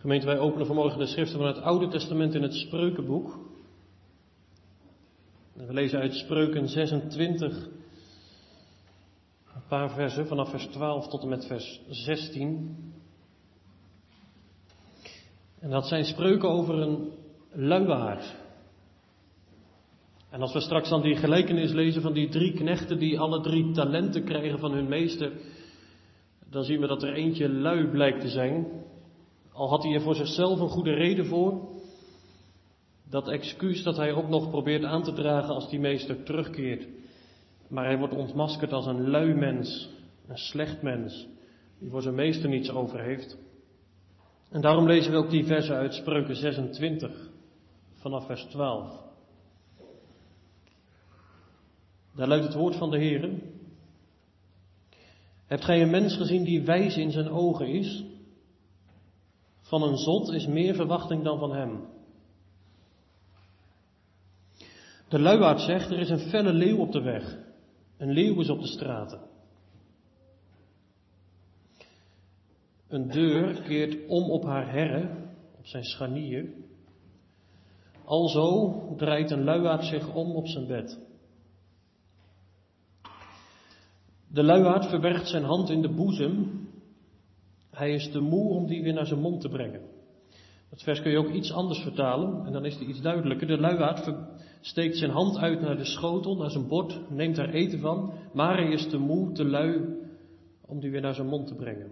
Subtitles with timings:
[0.00, 3.38] Gemeente, wij openen vanmorgen de schriften van het Oude Testament in het Spreukenboek.
[5.52, 7.68] we lezen uit Spreuken 26
[9.54, 12.76] een paar versen, vanaf vers 12 tot en met vers 16.
[15.58, 17.12] En dat zijn spreuken over een
[17.52, 18.36] luiaard.
[20.30, 23.72] En als we straks dan die gelijkenis lezen van die drie knechten die alle drie
[23.72, 25.32] talenten krijgen van hun meester,
[26.50, 28.79] dan zien we dat er eentje lui blijkt te zijn.
[29.52, 31.68] Al had hij er voor zichzelf een goede reden voor.
[33.10, 36.88] Dat excuus dat hij ook nog probeert aan te dragen als die meester terugkeert.
[37.68, 39.88] Maar hij wordt ontmaskerd als een lui mens,
[40.26, 41.26] een slecht mens,
[41.78, 43.38] die voor zijn meester niets over heeft.
[44.50, 47.30] En daarom lezen we ook die versen uit Spreuken 26,
[47.94, 49.08] vanaf vers 12.
[52.14, 53.30] Daar luidt het woord van de Heer.
[55.46, 58.04] Hebt gij een mens gezien die wijs in zijn ogen is?
[59.70, 61.86] Van een zot is meer verwachting dan van hem.
[65.08, 67.38] De luiaard zegt, er is een felle leeuw op de weg.
[67.96, 69.20] Een leeuw is op de straten.
[72.88, 76.52] Een deur keert om op haar herre, op zijn scharnier.
[78.04, 80.98] Alzo draait een luiaard zich om op zijn bed.
[84.28, 86.68] De luiaard verbergt zijn hand in de boezem.
[87.80, 89.80] Hij is te moe om die weer naar zijn mond te brengen.
[90.70, 93.46] Dat vers kun je ook iets anders vertalen en dan is het iets duidelijker.
[93.46, 94.14] De luiaard
[94.60, 98.56] steekt zijn hand uit naar de schotel, naar zijn bord, neemt daar eten van, maar
[98.56, 99.98] hij is te moe, te lui
[100.66, 101.90] om die weer naar zijn mond te brengen.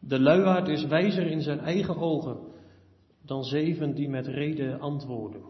[0.00, 2.38] De luiaard is wijzer in zijn eigen ogen
[3.22, 5.42] dan zeven die met reden antwoorden.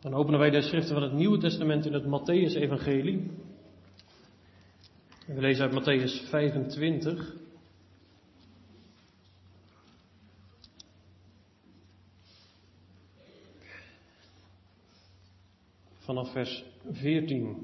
[0.00, 3.30] Dan openen wij de schriften van het Nieuwe Testament in het Matthäus-evangelie.
[5.26, 7.34] We lezen uit Matthäus 25.
[15.98, 17.56] Vanaf vers 14.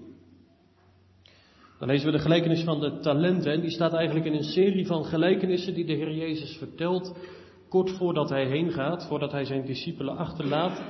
[1.78, 3.52] Dan lezen we de gelijkenis van de talenten.
[3.52, 7.16] En die staat eigenlijk in een serie van gelijkenissen die de Heer Jezus vertelt.
[7.68, 10.82] Kort voordat hij heen gaat, voordat hij zijn discipelen achterlaat.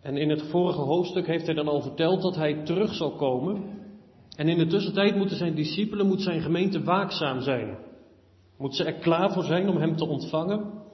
[0.00, 3.75] En in het vorige hoofdstuk heeft hij dan al verteld dat hij terug zal komen.
[4.36, 7.78] En in de tussentijd moeten zijn discipelen, moet zijn gemeente waakzaam zijn.
[8.58, 10.84] Moet ze er klaar voor zijn om hem te ontvangen.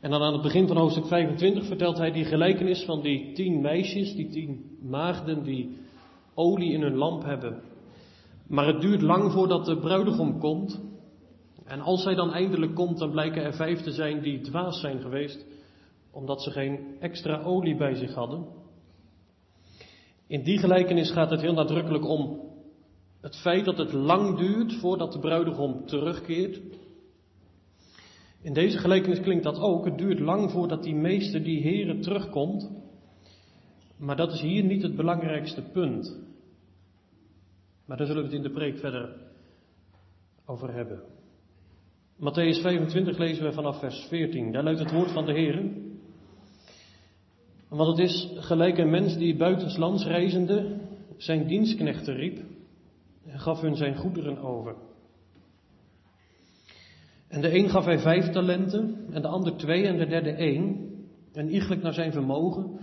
[0.00, 3.60] En dan aan het begin van hoofdstuk 25 vertelt hij die gelijkenis van die tien
[3.60, 5.76] meisjes, die tien maagden die
[6.34, 7.62] olie in hun lamp hebben.
[8.46, 10.80] Maar het duurt lang voordat de bruidegom komt.
[11.64, 15.00] En als hij dan eindelijk komt, dan blijken er vijf te zijn die dwaas zijn
[15.00, 15.46] geweest
[16.10, 18.46] omdat ze geen extra olie bij zich hadden.
[20.26, 22.40] In die gelijkenis gaat het heel nadrukkelijk om
[23.20, 26.60] het feit dat het lang duurt voordat de bruidegom terugkeert.
[28.42, 29.84] In deze gelijkenis klinkt dat ook.
[29.84, 32.70] Het duurt lang voordat die meester, die heren, terugkomt.
[33.96, 36.18] Maar dat is hier niet het belangrijkste punt.
[37.86, 39.16] Maar daar zullen we het in de preek verder
[40.46, 41.02] over hebben.
[42.16, 44.52] Matthäus 25 lezen we vanaf vers 14.
[44.52, 45.72] Daar luidt het woord van de Heer.
[47.68, 50.80] Want het is gelijk een mens die buitenslands reizende
[51.16, 52.49] zijn dienstknechten riep
[53.38, 54.76] gaf hun zijn goederen over.
[57.28, 60.90] En de een gaf hij vijf talenten, en de ander twee en de derde één,
[61.32, 62.78] en iegelijk naar zijn vermogen,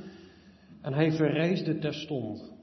[0.81, 2.56] en hij verreisde terstond.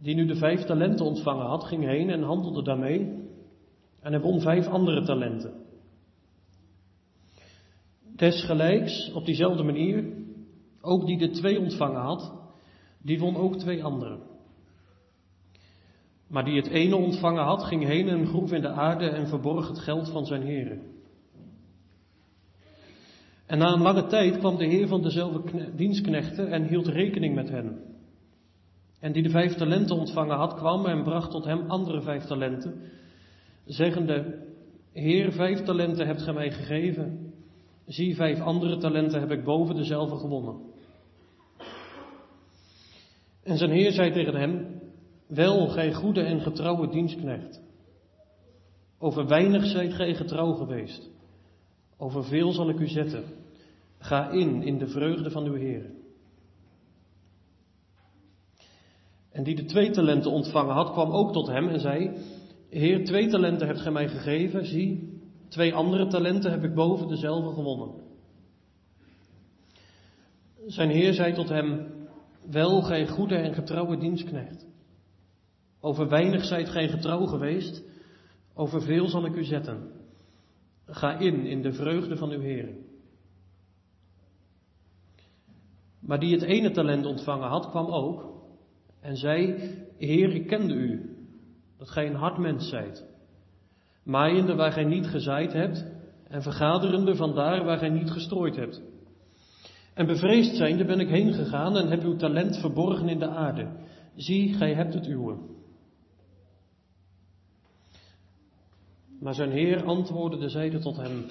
[0.00, 3.00] Die nu de vijf talenten ontvangen had, ging heen en handelde daarmee,
[4.00, 5.52] en hij won vijf andere talenten.
[8.16, 10.04] Desgelijks, op diezelfde manier,
[10.80, 12.32] ook die de twee ontvangen had,
[13.02, 14.31] die won ook twee anderen.
[16.32, 19.68] Maar die het ene ontvangen had, ging heen en groef in de aarde en verborg
[19.68, 20.80] het geld van zijn heren.
[23.46, 27.48] En na een lange tijd kwam de heer van dezelfde dienstknechten en hield rekening met
[27.48, 27.80] hen.
[29.00, 32.80] En die de vijf talenten ontvangen had, kwam en bracht tot hem andere vijf talenten,
[33.64, 34.40] zeggende,
[34.92, 37.32] Heer, vijf talenten hebt gij mij gegeven.
[37.86, 40.56] Zie, vijf andere talenten heb ik boven dezelfde gewonnen.
[43.42, 44.81] En zijn heer zei tegen hem,
[45.34, 47.60] wel, gij goede en getrouwe dienstknecht.
[48.98, 51.10] Over weinig zijt gij getrouw geweest.
[51.96, 53.24] Over veel zal ik u zetten.
[53.98, 55.90] Ga in, in de vreugde van uw Heer.
[59.30, 62.10] En die de twee talenten ontvangen had, kwam ook tot hem en zei,
[62.70, 65.12] Heer, twee talenten hebt gij mij gegeven, zie,
[65.52, 67.90] Twee andere talenten heb ik boven dezelfde gewonnen.
[70.66, 71.86] Zijn heer zei tot hem,
[72.50, 74.66] wel gij goede en getrouwe dienstknecht.
[75.84, 77.82] Over weinig zijt gij getrouw geweest,
[78.54, 79.90] over veel zal ik u zetten.
[80.86, 82.68] Ga in, in de vreugde van uw Heer.
[86.00, 88.32] Maar die het ene talent ontvangen had, kwam ook
[89.00, 89.54] en zei,
[89.98, 91.16] Heer, ik kende u,
[91.78, 93.06] dat gij een hard mens zijt.
[94.02, 95.86] Maaiende waar gij niet gezaaid hebt
[96.28, 98.82] en vergaderende van daar waar gij niet gestrooid hebt.
[99.94, 103.68] En bevreesd zijnde ben ik heen gegaan en heb uw talent verborgen in de aarde.
[104.14, 105.60] Zie, gij hebt het uwe.
[109.22, 111.24] Maar zijn heer antwoordde de zijde tot hem,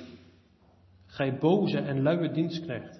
[1.05, 2.99] Gij boze en luie dienstknecht.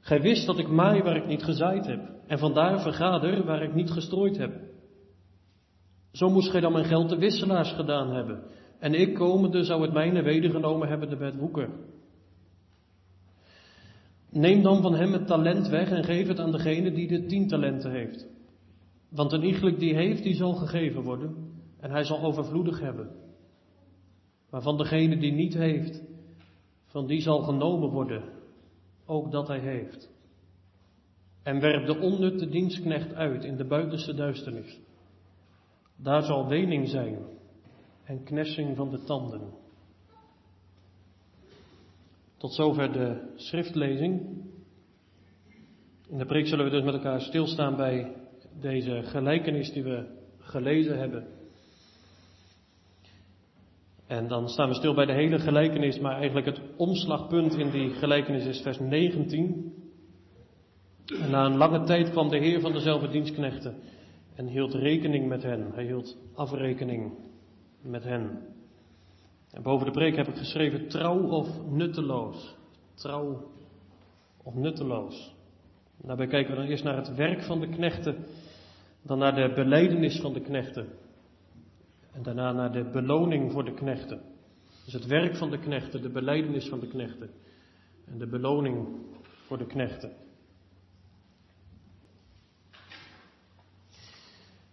[0.00, 3.74] Gij wist dat ik maai waar ik niet gezaaid heb, en vandaar vergader waar ik
[3.74, 4.52] niet gestrooid heb.
[6.12, 8.42] Zo moest gij dan mijn geld de wisselaars gedaan hebben,
[8.78, 11.68] en ik komende zou het mijne wedergenomen hebben de woeker.
[14.30, 17.48] Neem dan van hem het talent weg en geef het aan degene die de tien
[17.48, 18.26] talenten heeft.
[19.08, 21.49] Want een iegelijk die heeft, die zal gegeven worden,
[21.80, 23.10] en hij zal overvloedig hebben.
[24.50, 26.02] Maar van degene die niet heeft,
[26.86, 28.24] van die zal genomen worden,
[29.06, 30.10] ook dat hij heeft.
[31.42, 34.80] En werp de onnutte dienstknecht uit in de buitenste duisternis.
[35.96, 37.18] Daar zal wening zijn
[38.04, 39.40] en knessing van de tanden.
[42.36, 44.42] Tot zover de schriftlezing.
[46.08, 48.16] In de preek zullen we dus met elkaar stilstaan bij
[48.60, 51.39] deze gelijkenis die we gelezen hebben.
[54.10, 57.90] En dan staan we stil bij de hele gelijkenis, maar eigenlijk het omslagpunt in die
[57.90, 59.74] gelijkenis is vers 19.
[61.20, 63.74] En na een lange tijd kwam de Heer van dezelfde dienstknechten
[64.34, 65.70] en hield rekening met hen.
[65.74, 67.12] Hij hield afrekening
[67.82, 68.38] met hen.
[69.50, 72.56] En boven de preek heb ik geschreven trouw of nutteloos.
[72.94, 73.50] Trouw
[74.42, 75.34] of nutteloos.
[76.02, 78.16] Daarbij kijken we dan eerst naar het werk van de knechten,
[79.02, 80.88] dan naar de beleidenis van de knechten.
[82.12, 84.20] En daarna naar de beloning voor de knechten.
[84.84, 87.30] Dus het werk van de knechten, de beleidenis van de knechten.
[88.06, 88.88] En de beloning
[89.46, 90.12] voor de knechten.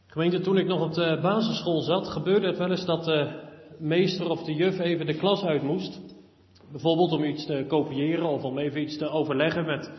[0.07, 3.45] Gemeente, toen ik nog op de basisschool zat, gebeurde het wel eens dat de
[3.79, 6.01] meester of de juf even de klas uit moest.
[6.71, 9.91] Bijvoorbeeld om iets te kopiëren of om even iets te overleggen met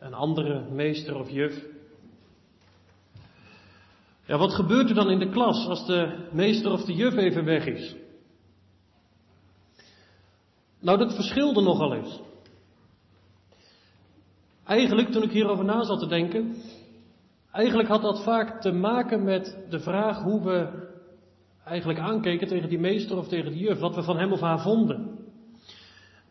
[0.00, 1.64] een andere meester of juf.
[4.26, 7.44] Ja, wat gebeurt er dan in de klas als de meester of de juf even
[7.44, 7.96] weg is?
[10.80, 12.20] Nou, dat verschilde nogal eens.
[14.64, 16.56] Eigenlijk, toen ik hierover na zat te denken,
[17.52, 20.90] eigenlijk had dat vaak te maken met de vraag hoe we
[21.64, 24.60] eigenlijk aankeken tegen die meester of tegen die juf, wat we van hem of haar
[24.60, 25.18] vonden.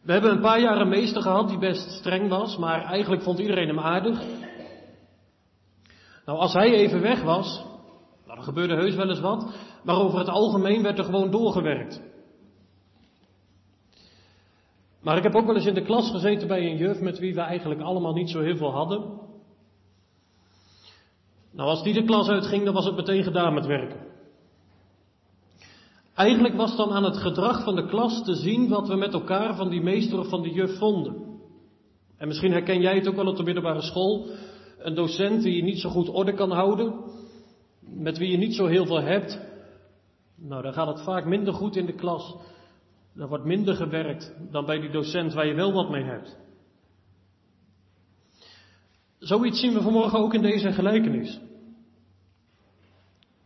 [0.01, 3.39] We hebben een paar jaar een meester gehad die best streng was, maar eigenlijk vond
[3.39, 4.19] iedereen hem aardig.
[6.25, 7.65] Nou, als hij even weg was,
[8.41, 9.53] er gebeurde heus wel eens wat,
[9.83, 12.01] maar over het algemeen werd er gewoon doorgewerkt.
[15.01, 17.33] Maar ik heb ook wel eens in de klas gezeten bij een juf met wie
[17.33, 19.19] we eigenlijk allemaal niet zo heel veel hadden.
[21.51, 23.99] Nou, als die de klas uitging, dan was het meteen gedaan met werken.
[26.15, 29.55] Eigenlijk was dan aan het gedrag van de klas te zien wat we met elkaar
[29.55, 31.15] van die meester of van die juf vonden.
[32.17, 34.27] En misschien herken jij het ook wel op de middelbare school.
[34.79, 36.93] Een docent die niet zo goed orde kan houden,
[37.93, 39.39] met wie je niet zo heel veel hebt.
[40.35, 42.35] Nou, dan gaat het vaak minder goed in de klas.
[43.13, 46.37] Dan wordt minder gewerkt dan bij die docent waar je wel wat mee hebt.
[49.19, 51.39] Zoiets zien we vanmorgen ook in deze gelijkenis.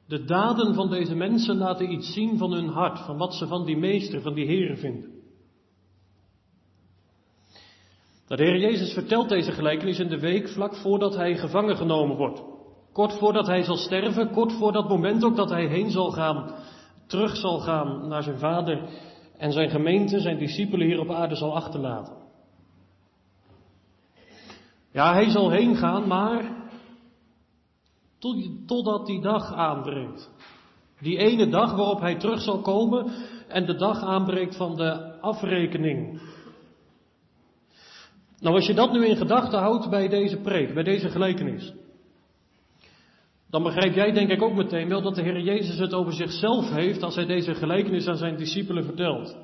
[0.08, 3.66] De daden van deze mensen laten iets zien van hun hart, van wat ze van
[3.66, 5.14] die meester, van die heren vinden.
[8.28, 12.55] De Heer Jezus vertelt deze gelijkenis in de week vlak voordat hij gevangen genomen wordt.
[12.96, 16.52] Kort voordat hij zal sterven, kort voor dat moment ook dat hij heen zal gaan,
[17.08, 18.90] terug zal gaan naar zijn vader
[19.38, 22.16] en zijn gemeente, zijn discipelen hier op aarde zal achterlaten.
[24.92, 26.68] Ja, hij zal heen gaan, maar
[28.66, 30.32] totdat die dag aanbreekt.
[31.00, 33.12] Die ene dag waarop hij terug zal komen
[33.48, 36.22] en de dag aanbreekt van de afrekening.
[38.40, 41.74] Nou, als je dat nu in gedachten houdt bij deze preek, bij deze gelijkenis,
[43.50, 46.70] dan begrijp jij denk ik ook meteen wel dat de Heer Jezus het over zichzelf
[46.70, 49.38] heeft als hij deze gelijkenis aan zijn discipelen vertelt.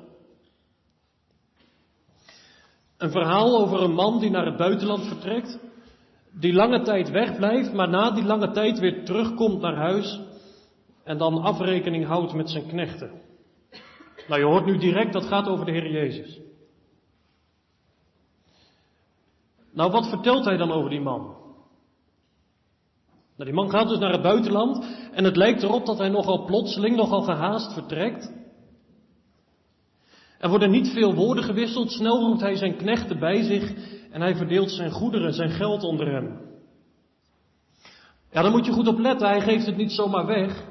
[2.98, 5.58] Een verhaal over een man die naar het buitenland vertrekt
[6.32, 10.20] die lange tijd wegblijft, maar na die lange tijd weer terugkomt naar huis
[11.04, 13.10] en dan afrekening houdt met zijn knechten.
[14.28, 16.40] Nou, je hoort nu direct, dat gaat over de Heer Jezus.
[19.72, 21.41] Nou, wat vertelt hij dan over die man?
[23.42, 26.44] Nou, die man gaat dus naar het buitenland en het lijkt erop dat hij nogal
[26.44, 28.32] plotseling, nogal gehaast vertrekt.
[30.38, 33.72] Er worden niet veel woorden gewisseld, snel roept hij zijn knechten bij zich
[34.10, 36.40] en hij verdeelt zijn goederen, zijn geld onder hem.
[38.30, 40.64] Ja, daar moet je goed op letten, hij geeft het niet zomaar weg,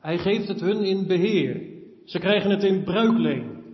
[0.00, 1.62] hij geeft het hun in beheer.
[2.04, 3.64] Ze krijgen het in bruikleen.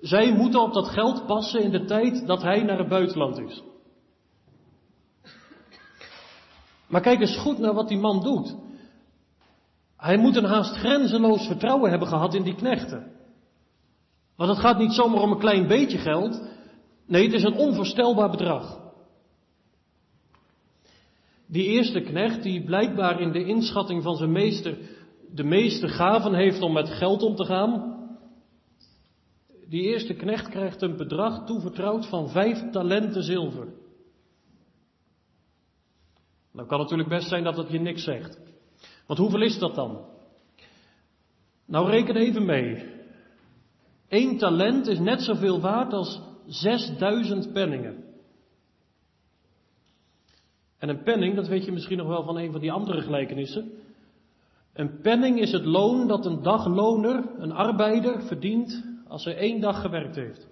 [0.00, 3.62] Zij moeten op dat geld passen in de tijd dat hij naar het buitenland is.
[6.88, 8.56] Maar kijk eens goed naar wat die man doet.
[9.96, 13.12] Hij moet een haast grenzeloos vertrouwen hebben gehad in die knechten.
[14.36, 16.42] Want het gaat niet zomaar om een klein beetje geld.
[17.06, 18.80] Nee, het is een onvoorstelbaar bedrag.
[21.46, 24.76] Die eerste knecht, die blijkbaar in de inschatting van zijn meester
[25.34, 27.96] de meeste gaven heeft om met geld om te gaan,
[29.68, 33.68] die eerste knecht krijgt een bedrag toevertrouwd van vijf talenten zilver.
[36.58, 38.38] Nou kan natuurlijk best zijn dat het je niks zegt.
[39.06, 40.04] Want hoeveel is dat dan?
[41.66, 42.86] Nou reken even mee.
[44.08, 48.04] Eén talent is net zoveel waard als 6000 penningen.
[50.78, 53.72] En een penning, dat weet je misschien nog wel van een van die andere gelijkenissen.
[54.72, 59.80] Een penning is het loon dat een dagloner, een arbeider, verdient als hij één dag
[59.80, 60.47] gewerkt heeft.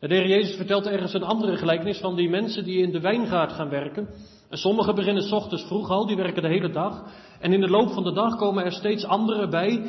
[0.00, 3.52] De heer Jezus vertelt ergens een andere gelijkenis van die mensen die in de wijngaard
[3.52, 4.08] gaan werken.
[4.50, 7.04] En sommigen beginnen s ochtends vroeg al, die werken de hele dag.
[7.40, 9.82] En in de loop van de dag komen er steeds anderen bij,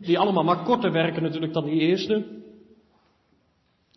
[0.00, 2.44] die allemaal maar korter werken natuurlijk dan die eerste.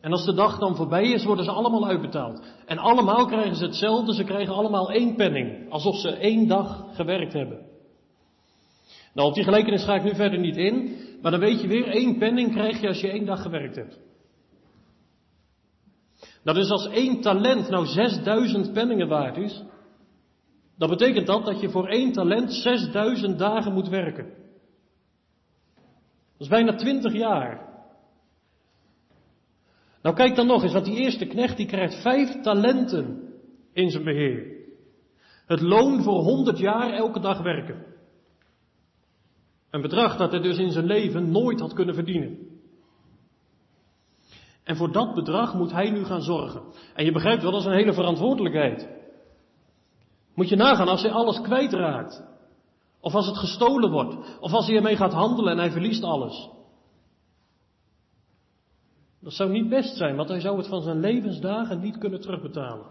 [0.01, 2.41] En als de dag dan voorbij is, worden ze allemaal uitbetaald.
[2.65, 5.71] En allemaal krijgen ze hetzelfde, ze krijgen allemaal één penning.
[5.71, 7.59] Alsof ze één dag gewerkt hebben.
[9.13, 11.87] Nou, op die gelijkenis ga ik nu verder niet in, maar dan weet je weer,
[11.87, 13.99] één penning krijg je als je één dag gewerkt hebt.
[16.49, 19.63] Nou, dus als één talent nou 6000 penningen waard is,
[20.77, 24.25] dan betekent dat dat je voor één talent 6000 dagen moet werken.
[26.31, 27.67] Dat is bijna 20 jaar.
[30.01, 33.33] Nou kijk dan nog eens, want die eerste knecht die krijgt vijf talenten
[33.73, 34.57] in zijn beheer.
[35.45, 37.85] Het loon voor 100 jaar elke dag werken.
[39.69, 42.48] Een bedrag dat hij dus in zijn leven nooit had kunnen verdienen.
[44.69, 46.61] En voor dat bedrag moet hij nu gaan zorgen.
[46.93, 48.89] En je begrijpt wel, dat is een hele verantwoordelijkheid.
[50.33, 52.23] Moet je nagaan als hij alles kwijtraakt.
[52.99, 54.39] Of als het gestolen wordt.
[54.39, 56.49] Of als hij ermee gaat handelen en hij verliest alles.
[59.19, 62.87] Dat zou niet best zijn, want hij zou het van zijn levensdagen niet kunnen terugbetalen.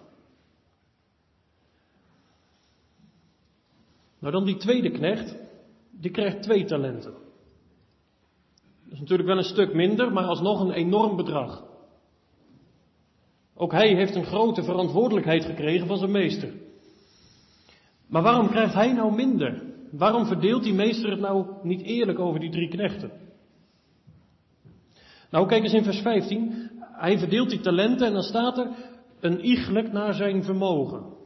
[4.19, 5.37] Nou dan die tweede knecht,
[5.91, 7.28] die krijgt twee talenten.
[8.89, 11.65] Dat is natuurlijk wel een stuk minder, maar alsnog een enorm bedrag.
[13.55, 16.53] Ook hij heeft een grote verantwoordelijkheid gekregen van zijn meester.
[18.07, 19.63] Maar waarom krijgt hij nou minder?
[19.91, 23.11] Waarom verdeelt die meester het nou niet eerlijk over die drie knechten?
[25.31, 26.71] Nou, kijk eens in vers 15.
[26.81, 28.69] Hij verdeelt die talenten en dan staat er
[29.21, 31.17] een iegelijk naar zijn vermogen.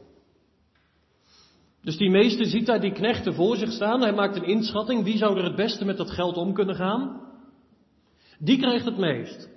[1.81, 4.01] Dus die meester ziet daar die knechten voor zich staan.
[4.01, 5.03] Hij maakt een inschatting.
[5.03, 7.22] Wie zou er het beste met dat geld om kunnen gaan?
[8.43, 9.49] Die krijgt het meest.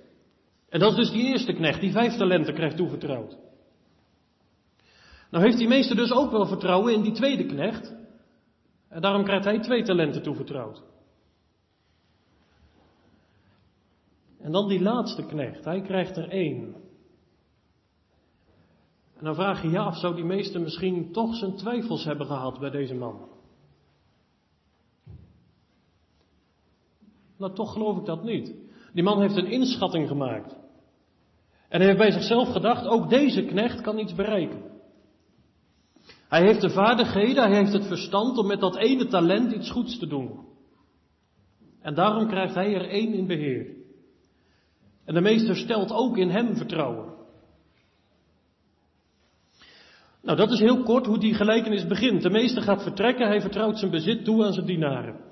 [0.69, 3.39] En dat is dus die eerste knecht, die vijf talenten krijgt toevertrouwd.
[5.31, 7.95] Nou heeft die meester dus ook wel vertrouwen in die tweede knecht.
[8.89, 10.83] En daarom krijgt hij twee talenten toevertrouwd.
[14.39, 16.75] En dan die laatste knecht, hij krijgt er één.
[19.17, 22.59] En dan vraag je je af, zou die meester misschien toch zijn twijfels hebben gehad
[22.59, 23.29] bij deze man?
[27.37, 28.66] Nou, toch geloof ik dat niet.
[28.97, 30.57] Die man heeft een inschatting gemaakt.
[31.69, 34.63] En hij heeft bij zichzelf gedacht, ook deze knecht kan iets bereiken.
[36.29, 39.99] Hij heeft de vaardigheden, hij heeft het verstand om met dat ene talent iets goeds
[39.99, 40.47] te doen.
[41.81, 43.67] En daarom krijgt hij er één in beheer.
[45.05, 47.15] En de meester stelt ook in hem vertrouwen.
[50.23, 52.23] Nou, dat is heel kort hoe die gelijkenis begint.
[52.23, 55.26] De meester gaat vertrekken, hij vertrouwt zijn bezit toe aan zijn dienaren.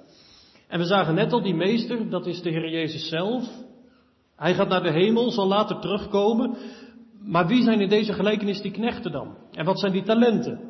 [0.74, 3.48] En we zagen net al, die meester, dat is de Heer Jezus zelf.
[4.36, 6.56] Hij gaat naar de hemel, zal later terugkomen.
[7.22, 9.36] Maar wie zijn in deze gelijkenis die knechten dan?
[9.52, 10.60] En wat zijn die talenten?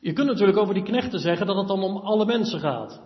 [0.00, 3.00] Je kunt natuurlijk over die knechten zeggen dat het dan om alle mensen gaat.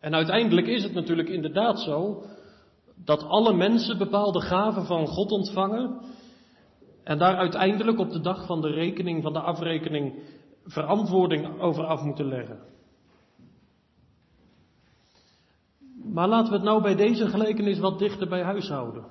[0.00, 2.22] En uiteindelijk is het natuurlijk inderdaad zo
[3.04, 6.00] dat alle mensen bepaalde gaven van God ontvangen
[7.04, 10.14] en daar uiteindelijk op de dag van de rekening, van de afrekening,
[10.64, 12.60] verantwoording over af moeten leggen.
[16.04, 19.04] Maar laten we het nou bij deze gelijkenis wat dichter bij huis houden.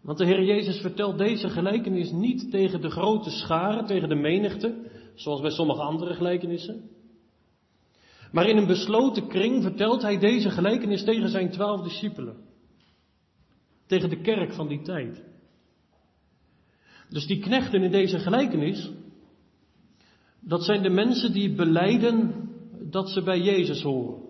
[0.00, 4.90] Want de Heer Jezus vertelt deze gelijkenis niet tegen de grote scharen, tegen de menigte,
[5.14, 6.90] zoals bij sommige andere gelijkenissen.
[8.32, 12.36] Maar in een besloten kring vertelt hij deze gelijkenis tegen zijn twaalf discipelen.
[13.86, 15.24] Tegen de kerk van die tijd.
[17.08, 18.90] Dus die knechten in deze gelijkenis,
[20.40, 22.48] dat zijn de mensen die beleiden
[22.90, 24.26] dat ze bij Jezus horen.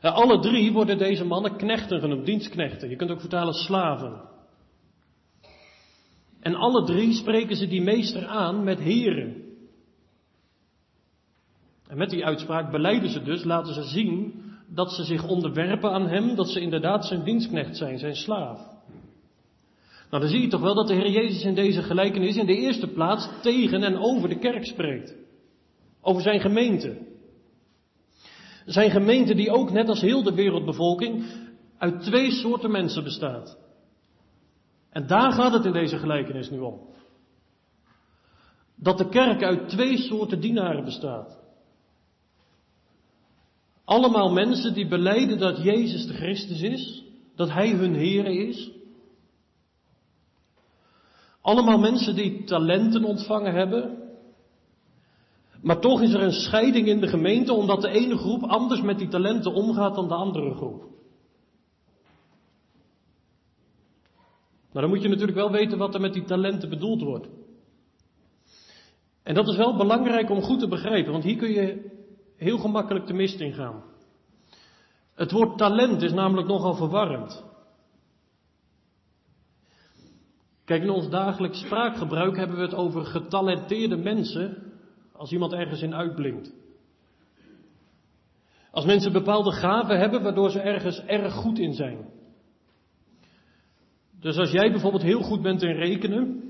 [0.00, 2.88] Ja, alle drie worden deze mannen knechten genoemd, dienstknechten.
[2.88, 4.28] Je kunt ook vertalen slaven.
[6.40, 9.42] En alle drie spreken ze die meester aan met heren.
[11.86, 16.08] En met die uitspraak beleiden ze dus, laten ze zien dat ze zich onderwerpen aan
[16.08, 18.73] hem, dat ze inderdaad zijn dienstknecht zijn, zijn slaaf.
[20.10, 22.56] Nou, dan zie je toch wel dat de Heer Jezus in deze gelijkenis in de
[22.56, 25.14] eerste plaats tegen en over de kerk spreekt.
[26.00, 26.98] Over zijn gemeente.
[28.66, 31.24] Zijn gemeente die ook net als heel de wereldbevolking
[31.78, 33.58] uit twee soorten mensen bestaat.
[34.90, 36.80] En daar gaat het in deze gelijkenis nu om.
[38.76, 41.38] Dat de kerk uit twee soorten dienaren bestaat.
[43.84, 47.04] Allemaal mensen die beleiden dat Jezus de Christus is,
[47.36, 48.70] dat Hij hun Heer is.
[51.44, 53.98] Allemaal mensen die talenten ontvangen hebben.
[55.62, 58.98] Maar toch is er een scheiding in de gemeente omdat de ene groep anders met
[58.98, 60.80] die talenten omgaat dan de andere groep.
[64.72, 67.28] Nou, dan moet je natuurlijk wel weten wat er met die talenten bedoeld wordt.
[69.22, 71.90] En dat is wel belangrijk om goed te begrijpen, want hier kun je
[72.36, 73.82] heel gemakkelijk de mist ingaan.
[75.14, 77.44] Het woord talent is namelijk nogal verwarrend.
[80.64, 84.72] Kijk, in ons dagelijks spraakgebruik hebben we het over getalenteerde mensen
[85.12, 86.52] als iemand ergens in uitblinkt.
[88.70, 92.08] Als mensen bepaalde gaven hebben waardoor ze ergens erg goed in zijn.
[94.20, 96.42] Dus als jij bijvoorbeeld heel goed bent in rekenen,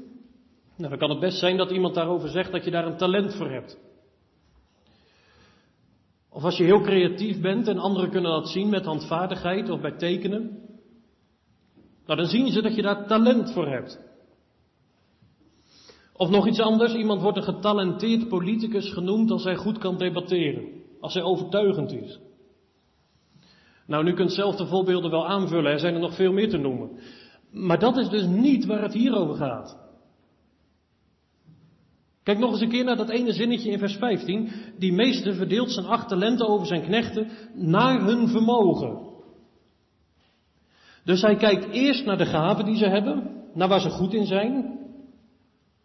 [0.76, 3.34] nou, dan kan het best zijn dat iemand daarover zegt dat je daar een talent
[3.34, 3.78] voor hebt.
[6.30, 9.96] Of als je heel creatief bent en anderen kunnen dat zien met handvaardigheid of bij
[9.96, 10.63] tekenen.
[12.06, 14.00] Nou, dan zien ze dat je daar talent voor hebt.
[16.16, 20.68] Of nog iets anders, iemand wordt een getalenteerd politicus genoemd als hij goed kan debatteren,
[21.00, 22.18] als hij overtuigend is.
[23.86, 26.56] Nou, nu kunt zelf de voorbeelden wel aanvullen, er zijn er nog veel meer te
[26.56, 26.90] noemen.
[27.50, 29.82] Maar dat is dus niet waar het hier over gaat.
[32.22, 34.50] Kijk nog eens een keer naar dat ene zinnetje in vers 15.
[34.78, 39.13] Die meester verdeelt zijn acht talenten over zijn knechten naar hun vermogen.
[41.04, 44.26] Dus hij kijkt eerst naar de gaven die ze hebben, naar waar ze goed in
[44.26, 44.78] zijn,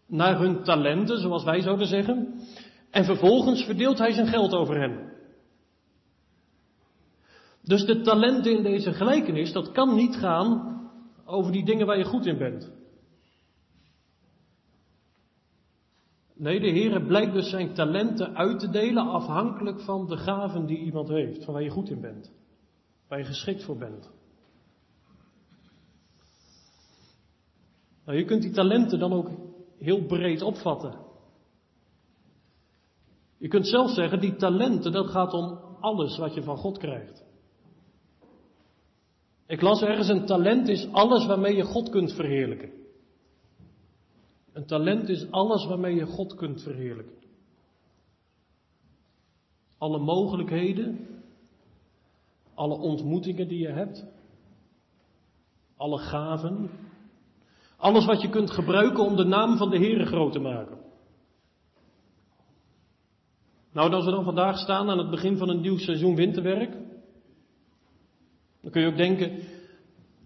[0.08, 2.39] naar hun talenten, zoals wij zouden zeggen,
[2.91, 5.13] en vervolgens verdeelt hij zijn geld over hen.
[7.63, 10.79] Dus de talenten in deze gelijkenis, dat kan niet gaan
[11.25, 12.71] over die dingen waar je goed in bent.
[16.36, 20.77] Nee, de Heer blijkt dus zijn talenten uit te delen afhankelijk van de gaven die
[20.77, 22.32] iemand heeft, van waar je goed in bent,
[23.08, 24.18] waar je geschikt voor bent.
[28.10, 29.30] Nou, je kunt die talenten dan ook
[29.78, 30.93] heel breed opvatten.
[33.38, 37.26] Je kunt zelf zeggen, die talenten, dat gaat om alles wat je van God krijgt.
[39.48, 42.72] Ik las ergens, een talent is alles waarmee je God kunt verheerlijken.
[44.54, 47.17] Een talent is alles waarmee je God kunt verheerlijken.
[49.78, 51.08] Alle mogelijkheden,
[52.54, 54.06] alle ontmoetingen die je hebt,
[55.76, 56.69] alle gaven,
[57.80, 60.78] alles wat je kunt gebruiken om de naam van de Heere groot te maken.
[63.72, 66.72] Nou, als we dan vandaag staan aan het begin van een nieuw seizoen winterwerk,
[68.62, 69.39] dan kun je ook denken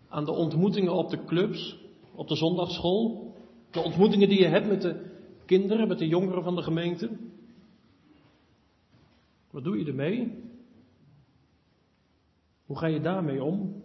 [0.09, 1.77] aan de ontmoetingen op de clubs,
[2.15, 3.33] op de zondagschool,
[3.71, 5.11] de ontmoetingen die je hebt met de
[5.45, 7.17] kinderen, met de jongeren van de gemeente.
[9.51, 10.43] Wat doe je ermee?
[12.65, 13.82] Hoe ga je daarmee om?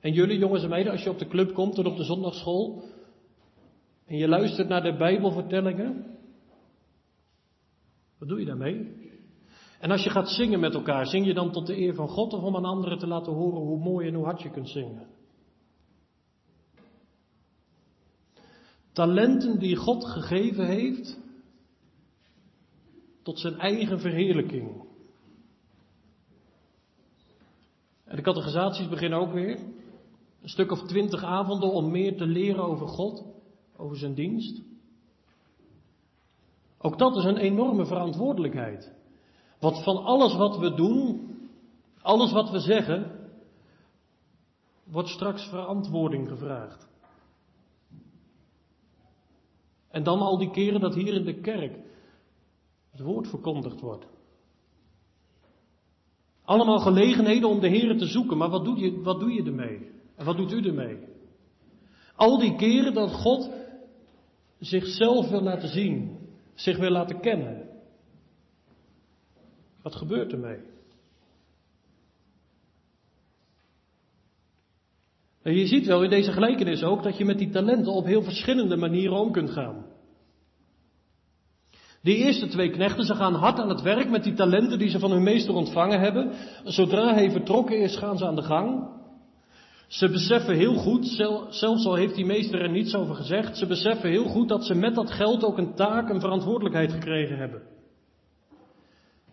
[0.00, 2.82] En jullie jongens en meiden, als je op de club komt en op de zondagschool
[4.06, 6.18] en je luistert naar de Bijbelvertellingen,
[8.18, 8.98] wat doe je daarmee?
[9.80, 12.32] En als je gaat zingen met elkaar, zing je dan tot de eer van God
[12.32, 15.06] of om aan anderen te laten horen hoe mooi en hoe hard je kunt zingen?
[18.92, 21.18] Talenten die God gegeven heeft
[23.22, 24.88] tot zijn eigen verheerlijking.
[28.04, 29.58] En de categorisaties beginnen ook weer.
[30.42, 33.24] Een stuk of twintig avonden om meer te leren over God,
[33.76, 34.62] over zijn dienst.
[36.78, 38.92] Ook dat is een enorme verantwoordelijkheid.
[39.58, 41.30] Want van alles wat we doen,
[42.02, 43.28] Alles wat we zeggen,
[44.84, 46.88] wordt straks verantwoording gevraagd.
[49.88, 51.78] En dan al die keren dat hier in de kerk
[52.90, 54.06] het woord verkondigd wordt.
[56.44, 59.99] Allemaal gelegenheden om de Heer te zoeken, maar wat doe, je, wat doe je ermee?
[60.24, 60.98] Wat doet u ermee?
[62.14, 63.50] Al die keren dat God
[64.58, 66.18] zichzelf wil laten zien,
[66.54, 67.68] zich wil laten kennen.
[69.82, 70.58] Wat gebeurt ermee?
[75.42, 78.22] En je ziet wel in deze gelijkenis ook dat je met die talenten op heel
[78.22, 79.86] verschillende manieren om kunt gaan.
[82.02, 84.98] Die eerste twee knechten, ze gaan hard aan het werk met die talenten die ze
[84.98, 86.32] van hun meester ontvangen hebben.
[86.64, 88.98] Zodra hij vertrokken is, gaan ze aan de gang.
[89.90, 91.06] Ze beseffen heel goed,
[91.48, 94.74] zelfs al heeft die meester er niets over gezegd, ze beseffen heel goed dat ze
[94.74, 97.62] met dat geld ook een taak, een verantwoordelijkheid gekregen hebben.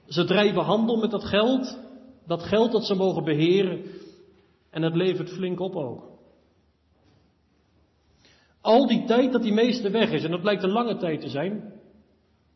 [0.07, 1.79] Ze drijven handel met dat geld,
[2.25, 3.83] dat geld dat ze mogen beheren,
[4.69, 6.03] en het levert flink op ook.
[8.61, 11.29] Al die tijd dat die meester weg is, en dat blijkt een lange tijd te
[11.29, 11.73] zijn,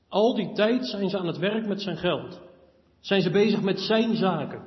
[0.10, 2.42] al die tijd zijn ze aan het werk met zijn geld.
[3.00, 4.62] Zijn ze bezig met zijn zaken.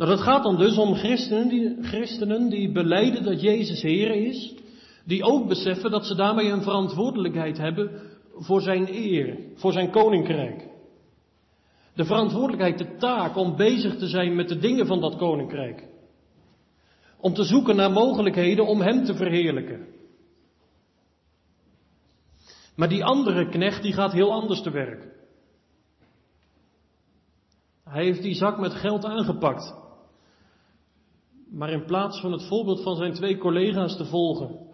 [0.00, 4.54] Nou, dat gaat dan dus om christenen die, christenen die beleiden dat Jezus Heer is,
[5.04, 8.00] die ook beseffen dat ze daarmee een verantwoordelijkheid hebben
[8.34, 10.68] voor zijn eer, voor zijn koninkrijk.
[11.94, 15.88] De verantwoordelijkheid, de taak om bezig te zijn met de dingen van dat koninkrijk.
[17.18, 19.86] Om te zoeken naar mogelijkheden om Hem te verheerlijken.
[22.76, 25.08] Maar die andere knecht die gaat heel anders te werk.
[27.84, 29.79] Hij heeft die zak met geld aangepakt.
[31.50, 34.68] Maar in plaats van het voorbeeld van zijn twee collega's te volgen,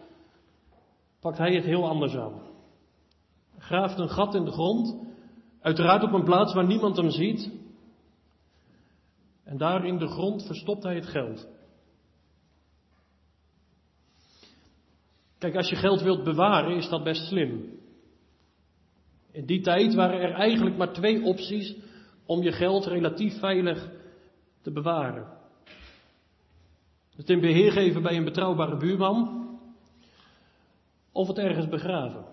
[1.20, 2.40] pakt hij het heel anders aan.
[3.58, 4.96] Graaft een gat in de grond,
[5.60, 7.50] uiteraard op een plaats waar niemand hem ziet.
[9.44, 11.48] En daar in de grond verstopt hij het geld.
[15.38, 17.78] Kijk, als je geld wilt bewaren, is dat best slim.
[19.30, 21.76] In die tijd waren er eigenlijk maar twee opties
[22.26, 23.90] om je geld relatief veilig
[24.62, 25.35] te bewaren.
[27.16, 29.48] Het in beheer geven bij een betrouwbare buurman.
[31.12, 32.24] Of het ergens begraven.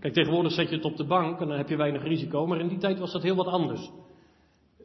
[0.00, 2.60] Kijk, tegenwoordig zet je het op de bank en dan heb je weinig risico, maar
[2.60, 3.90] in die tijd was dat heel wat anders.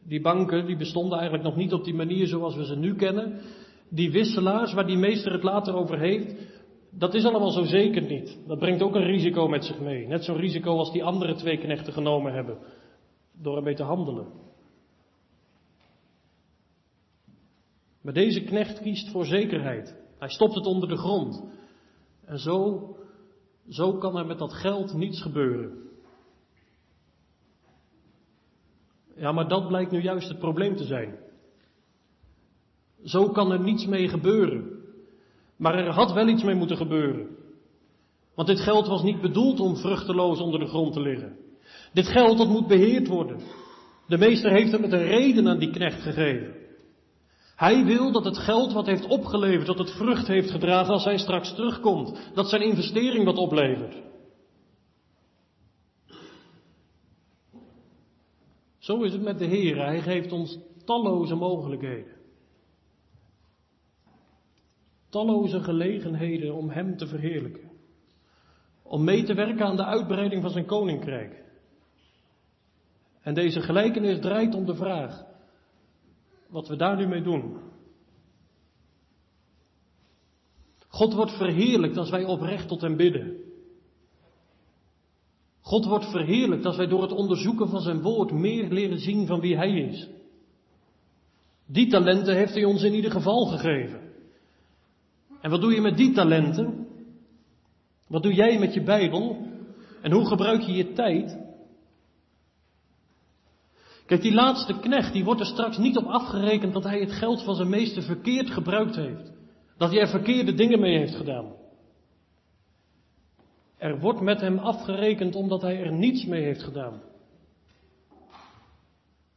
[0.04, 3.42] Die banken die bestonden eigenlijk nog niet op die manier zoals we ze nu kennen.
[3.90, 6.36] Die wisselaars waar die meester het later over heeft,
[6.90, 8.40] dat is allemaal zo zeker niet.
[8.48, 10.08] Dat brengt ook een risico met zich mee.
[10.08, 12.58] Net zo'n risico als die andere twee knechten genomen hebben.
[13.42, 14.28] Door ermee te handelen.
[18.06, 19.96] Maar deze knecht kiest voor zekerheid.
[20.20, 21.44] Hij stopt het onder de grond.
[22.26, 22.90] En zo,
[23.70, 25.78] zo kan er met dat geld niets gebeuren.
[29.16, 31.16] Ja, maar dat blijkt nu juist het probleem te zijn.
[33.04, 34.84] Zo kan er niets mee gebeuren.
[35.56, 37.28] Maar er had wel iets mee moeten gebeuren.
[38.36, 41.38] Want dit geld was niet bedoeld om vruchteloos onder de grond te liggen.
[41.94, 43.40] Dit geld dat moet beheerd worden.
[44.08, 46.55] De meester heeft het met een reden aan die knecht gegeven.
[47.56, 51.18] Hij wil dat het geld wat heeft opgeleverd, dat het vrucht heeft gedragen als hij
[51.18, 52.32] straks terugkomt.
[52.34, 54.04] Dat zijn investering wat oplevert.
[58.78, 59.86] Zo is het met de Heer.
[59.86, 62.14] Hij geeft ons talloze mogelijkheden.
[65.10, 67.72] Talloze gelegenheden om Hem te verheerlijken.
[68.84, 71.44] Om mee te werken aan de uitbreiding van zijn koninkrijk.
[73.22, 75.26] En deze gelijkenis draait om de vraag:
[76.50, 77.58] wat we daar nu mee doen.
[80.88, 83.38] God wordt verheerlijkt als wij oprecht tot Hem bidden.
[85.62, 89.40] God wordt verheerlijkt als wij door het onderzoeken van Zijn woord meer leren zien van
[89.40, 90.10] wie Hij is.
[91.66, 94.02] Die talenten heeft Hij ons in ieder geval gegeven.
[95.42, 96.88] En wat doe je met die talenten?
[98.08, 99.48] Wat doe jij met je Bijbel?
[100.02, 101.45] En hoe gebruik je je tijd?
[104.06, 107.44] Kijk, die laatste knecht, die wordt er straks niet op afgerekend dat hij het geld
[107.44, 109.32] van zijn meester verkeerd gebruikt heeft.
[109.78, 111.54] Dat hij er verkeerde dingen mee heeft gedaan.
[113.78, 117.02] Er wordt met hem afgerekend omdat hij er niets mee heeft gedaan.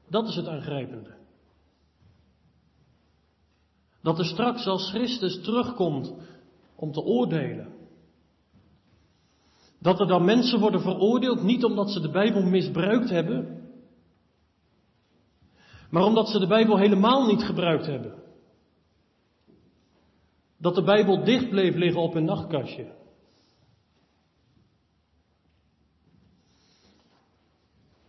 [0.09, 1.17] Dat is het aangrijpende.
[4.03, 6.15] Dat er straks als Christus terugkomt
[6.77, 7.73] om te oordelen.
[9.81, 13.58] Dat er dan mensen worden veroordeeld niet omdat ze de Bijbel misbruikt hebben,
[15.91, 18.23] maar omdat ze de Bijbel helemaal niet gebruikt hebben.
[20.59, 22.97] Dat de Bijbel dicht bleef liggen op hun nachtkastje.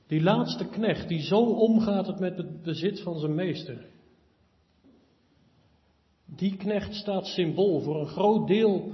[0.08, 3.86] Die laatste knecht die zo omgaat het met het bezit van zijn meester.
[6.26, 8.94] Die knecht staat symbool voor een groot deel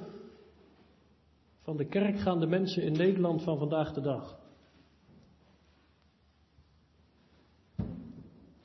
[1.61, 4.39] van de kerkgaande mensen in Nederland van vandaag de dag.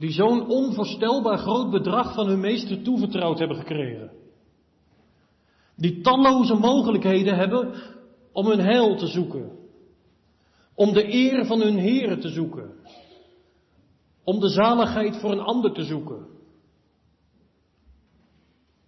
[0.01, 4.11] Die zo'n onvoorstelbaar groot bedrag van hun meester toevertrouwd hebben gekregen.
[5.77, 7.75] Die talloze mogelijkheden hebben
[8.33, 9.59] om hun heil te zoeken.
[10.75, 12.75] Om de eer van hun heren te zoeken.
[14.25, 16.27] Om de zaligheid voor een ander te zoeken.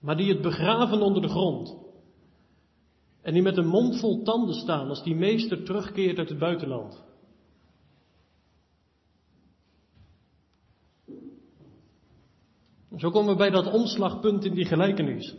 [0.00, 1.76] Maar die het begraven onder de grond.
[3.22, 7.04] En die met een mond vol tanden staan als die meester terugkeert uit het buitenland.
[12.96, 15.36] Zo komen we bij dat omslagpunt in die gelijkenis.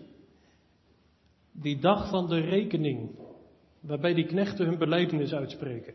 [1.51, 3.19] Die dag van de rekening,
[3.81, 5.93] waarbij die knechten hun beleidenis uitspreken.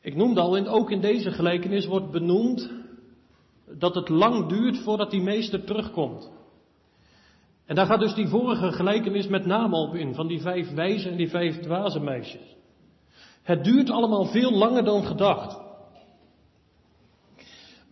[0.00, 2.70] Ik noemde al, en ook in deze gelijkenis wordt benoemd
[3.78, 6.30] dat het lang duurt voordat die meester terugkomt.
[7.66, 11.08] En daar gaat dus die vorige gelijkenis met name op in, van die vijf wijze
[11.08, 12.56] en die vijf dwaze meisjes.
[13.42, 15.63] Het duurt allemaal veel langer dan gedacht.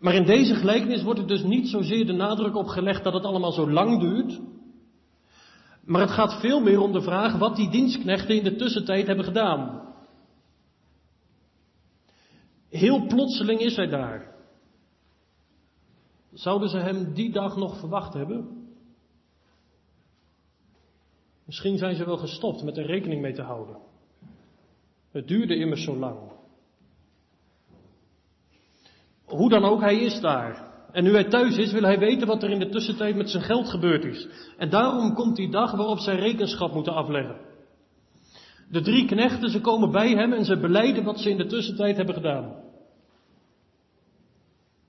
[0.02, 3.24] Maar in deze gelijkenis wordt er dus niet zozeer de nadruk op gelegd dat het
[3.24, 4.40] allemaal zo lang duurt.
[5.84, 9.24] Maar het gaat veel meer om de vraag wat die dienstknechten in de tussentijd hebben
[9.24, 9.94] gedaan.
[12.68, 14.34] Heel plotseling is hij daar.
[16.32, 18.66] Zouden ze hem die dag nog verwacht hebben?
[21.44, 23.76] Misschien zijn ze wel gestopt met er rekening mee te houden.
[25.10, 26.31] Het duurde immers zo lang.
[29.32, 30.70] Hoe dan ook, hij is daar.
[30.92, 33.42] En nu hij thuis is, wil hij weten wat er in de tussentijd met zijn
[33.42, 34.28] geld gebeurd is.
[34.56, 37.36] En daarom komt die dag waarop zij rekenschap moeten afleggen.
[38.70, 41.96] De drie knechten, ze komen bij hem en ze beleiden wat ze in de tussentijd
[41.96, 42.54] hebben gedaan.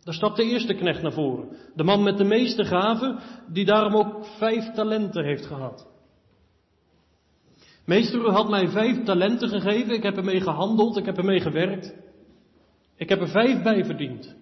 [0.04, 1.48] Daar stapt de eerste knecht naar voren.
[1.76, 5.88] De man met de meeste gaven, die daarom ook vijf talenten heeft gehad.
[7.86, 11.96] Meester, u had mij vijf talenten gegeven, ik heb ermee gehandeld, ik heb ermee gewerkt.
[12.96, 14.36] Ik heb er vijf bij verdiend.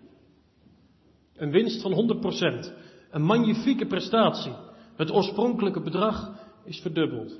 [1.35, 2.21] Een winst van
[2.65, 2.71] 100%.
[3.11, 4.53] Een magnifieke prestatie.
[4.95, 6.31] Het oorspronkelijke bedrag
[6.65, 7.39] is verdubbeld.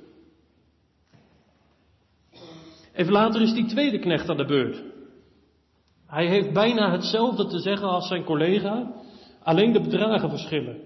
[2.92, 4.82] Even later is die tweede knecht aan de beurt.
[6.06, 8.92] Hij heeft bijna hetzelfde te zeggen als zijn collega,
[9.42, 10.80] alleen de bedragen verschillen.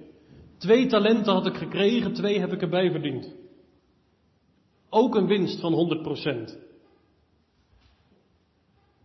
[0.59, 3.35] Twee talenten had ik gekregen, twee heb ik erbij verdiend.
[4.91, 5.73] Ook een winst van
[6.53, 6.66] 100%.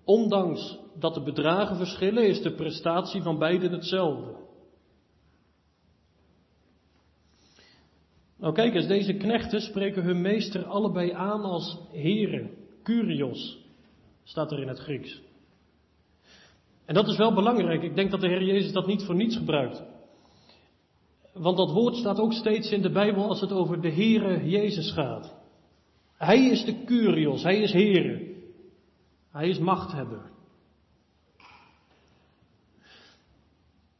[0.05, 4.35] Ondanks dat de bedragen verschillen, is de prestatie van beiden hetzelfde.
[8.37, 12.49] Nou kijk eens, deze knechten spreken hun meester allebei aan als heren,
[12.83, 13.57] kurios,
[14.23, 15.21] staat er in het Grieks.
[16.85, 17.83] En dat is wel belangrijk.
[17.83, 19.83] Ik denk dat de Heer Jezus dat niet voor niets gebruikt.
[21.33, 24.91] Want dat woord staat ook steeds in de Bijbel als het over de Heere Jezus
[24.91, 25.35] gaat.
[26.17, 28.30] Hij is de Curios, hij is Heere.
[29.31, 30.31] Hij is machthebber.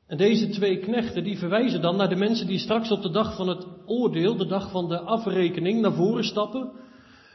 [0.07, 3.35] En deze twee knechten die verwijzen dan naar de mensen die straks op de dag
[3.35, 6.71] van het oordeel, de dag van de afrekening, naar voren stappen.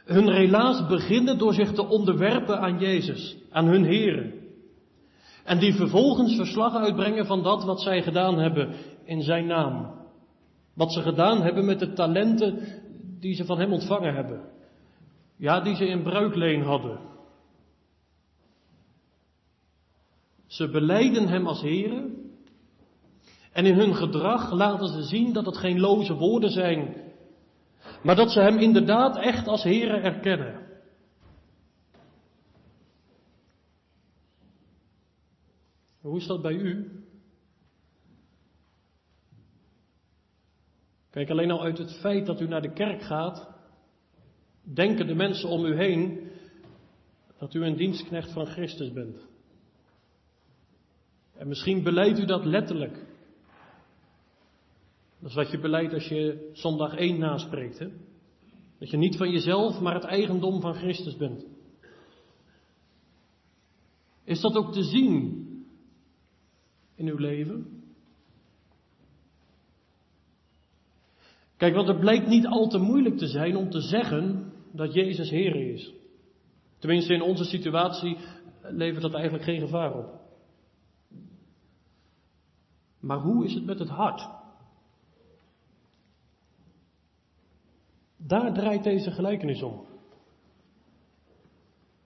[0.05, 4.33] Hun relaas beginnen door zich te onderwerpen aan Jezus, aan hun Heere.
[5.43, 9.95] En die vervolgens verslag uitbrengen van dat wat zij gedaan hebben in zijn naam.
[10.73, 12.59] Wat ze gedaan hebben met de talenten
[13.19, 14.41] die ze van hem ontvangen hebben.
[15.37, 16.99] Ja, die ze in bruikleen hadden.
[20.57, 22.09] Ze beleiden hem als Heere.
[23.51, 26.95] En in hun gedrag laten ze zien dat het geen loze woorden zijn.
[28.03, 30.67] Maar dat ze hem inderdaad echt als Heere erkennen.
[36.01, 37.01] Hoe is dat bij u?
[41.09, 43.47] Kijk, alleen al uit het feit dat u naar de kerk gaat,
[44.61, 46.31] denken de mensen om u heen
[47.37, 49.35] dat u een dienstknecht van Christus bent.
[51.37, 53.05] En misschien beleidt u dat letterlijk.
[55.19, 57.79] Dat is wat je beleidt als je zondag 1 naspreekt.
[57.79, 57.87] Hè?
[58.79, 61.45] Dat je niet van jezelf, maar het eigendom van Christus bent.
[64.23, 65.45] Is dat ook te zien
[66.95, 67.81] in uw leven?
[71.57, 75.29] Kijk, want het blijkt niet al te moeilijk te zijn om te zeggen dat Jezus
[75.29, 75.93] Heer is.
[76.79, 78.17] Tenminste, in onze situatie
[78.61, 80.16] levert dat eigenlijk geen gevaar op.
[83.07, 84.29] Maar hoe is het met het hart?
[88.17, 89.85] Daar draait deze gelijkenis om.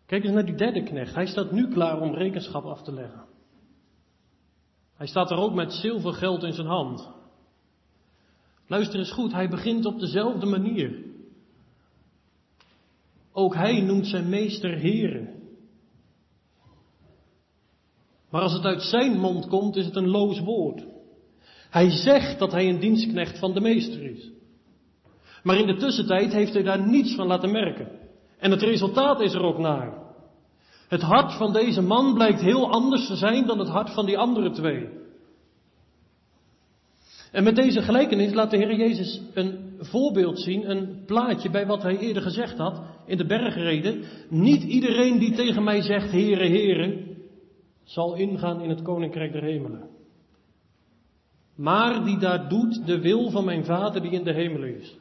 [0.06, 1.16] Kijk eens naar die derde knecht.
[1.16, 3.26] Hij staat nu klaar om rekenschap af te leggen.
[4.94, 7.10] Hij staat er ook met zilvergeld in zijn hand.
[8.68, 11.06] Luister eens goed, hij begint op dezelfde manier.
[13.32, 15.42] Ook hij noemt zijn meester heren.
[18.30, 20.91] Maar als het uit zijn mond komt, is het een loos woord.
[21.72, 24.32] Hij zegt dat hij een dienstknecht van de meester is.
[25.44, 27.88] Maar in de tussentijd heeft hij daar niets van laten merken.
[28.40, 29.94] En het resultaat is er ook naar.
[30.88, 34.18] Het hart van deze man blijkt heel anders te zijn dan het hart van die
[34.18, 34.90] andere twee.
[37.32, 41.84] En met deze gelijkenis laat de Heer Jezus een voorbeeld zien, een plaatje bij wat
[41.84, 44.04] hij eerder gezegd had in de bergreden.
[44.30, 47.16] Niet iedereen die tegen mij zegt, Heere, Heere,
[47.84, 49.91] zal ingaan in het Koninkrijk der Hemelen.
[51.62, 54.98] Maar die daar doet de wil van mijn Vader die in de hemelen is.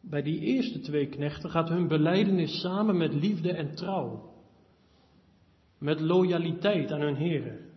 [0.00, 4.32] Bij die eerste twee knechten gaat hun beleidenis samen met liefde en trouw.
[5.78, 7.70] Met loyaliteit aan hun heren.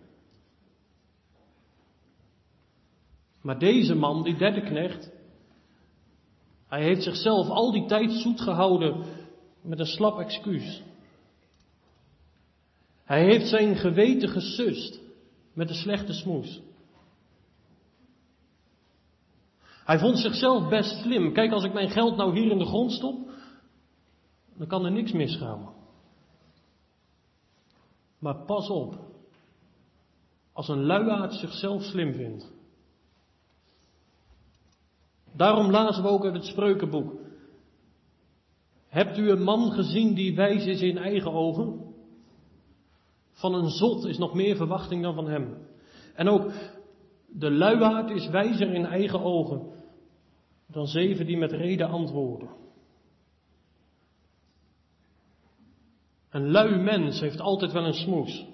[3.42, 5.12] Maar deze man, die derde knecht,
[6.68, 9.06] hij heeft zichzelf al die tijd zoet gehouden
[9.62, 10.90] met een slap excuus.
[13.12, 15.00] Hij heeft zijn geweten gesust
[15.54, 16.62] met een slechte smoes.
[19.62, 21.34] Hij vond zichzelf best slim.
[21.34, 23.30] Kijk, als ik mijn geld nou hier in de grond stop,
[24.58, 25.74] dan kan er niks misgaan.
[28.20, 29.00] Maar pas op,
[30.54, 32.52] als een luiaard zichzelf slim vindt.
[35.36, 37.14] Daarom lazen we ook uit het spreukenboek.
[38.88, 41.91] Hebt u een man gezien die wijs is in eigen ogen?
[43.42, 45.58] Van een zot is nog meer verwachting dan van hem.
[46.16, 46.52] En ook
[47.28, 49.62] de luiaard is wijzer in eigen ogen
[50.68, 52.50] dan zeven die met reden antwoorden.
[56.30, 58.46] Een lui mens heeft altijd wel een smoes.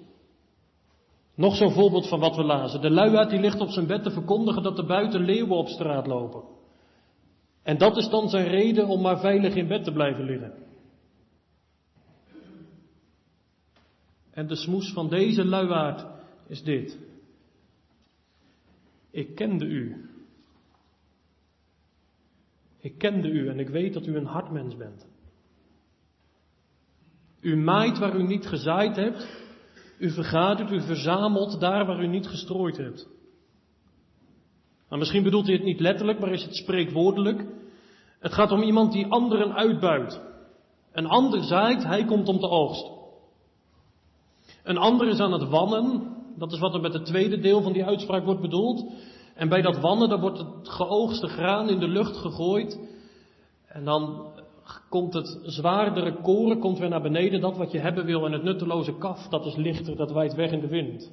[1.34, 2.80] Nog zo'n voorbeeld van wat we lazen.
[2.80, 6.06] De luiaard die ligt op zijn bed te verkondigen dat er buiten leeuwen op straat
[6.06, 6.42] lopen.
[7.62, 10.67] En dat is dan zijn reden om maar veilig in bed te blijven liggen.
[14.38, 16.06] En de smoes van deze luiaard
[16.46, 16.98] is dit.
[19.10, 20.08] Ik kende u.
[22.80, 25.06] Ik kende u en ik weet dat u een hartmens bent.
[27.40, 29.46] U maait waar u niet gezaaid hebt.
[29.98, 33.08] U vergadert, u verzamelt daar waar u niet gestrooid hebt.
[34.88, 37.44] Maar misschien bedoelt hij het niet letterlijk, maar is het spreekwoordelijk.
[38.18, 40.20] Het gaat om iemand die anderen uitbuit.
[40.92, 42.97] Een ander zaait, hij komt om te oogst.
[44.68, 46.16] Een ander is aan het wannen.
[46.36, 48.92] Dat is wat er met het tweede deel van die uitspraak wordt bedoeld.
[49.34, 52.80] En bij dat wannen, daar wordt het geoogste graan in de lucht gegooid.
[53.66, 54.32] En dan
[54.88, 57.40] komt het zwaardere koren komt weer naar beneden.
[57.40, 60.50] Dat wat je hebben wil en het nutteloze kaf, dat is lichter, dat waait weg
[60.50, 61.10] in de wind.